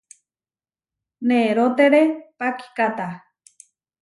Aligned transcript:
Nerótere 1.27 2.01
pakikáta. 2.37 3.07